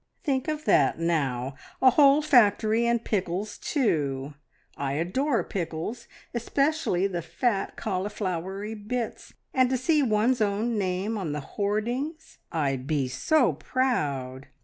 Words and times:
"Think 0.23 0.47
of 0.47 0.65
that 0.65 0.97
now! 0.97 1.53
A 1.79 1.91
whole 1.91 2.23
factory, 2.23 2.87
and 2.87 3.03
pickles, 3.05 3.59
too! 3.59 4.33
I 4.75 4.93
adore 4.93 5.43
pickles, 5.43 6.07
especially 6.33 7.05
the 7.05 7.21
fat, 7.21 7.77
cauliflowery 7.77 8.73
bits. 8.73 9.35
And 9.53 9.69
to 9.69 9.77
see 9.77 10.01
one's 10.01 10.41
own 10.41 10.75
name 10.79 11.19
on 11.19 11.33
the 11.33 11.41
hoardings! 11.41 12.39
I'd 12.51 12.87
be 12.87 13.07
so 13.09 13.53
proud!" 13.53 14.47